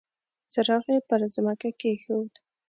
[0.53, 2.33] څراغ يې پر ځمکه کېښود.